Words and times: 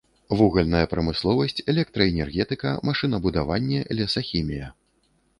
Вугальная 0.37 0.85
прамысловасць, 0.93 1.59
электраэнергетыка, 1.73 2.71
машынабудаванне, 2.89 3.83
лесахімія. 3.99 4.71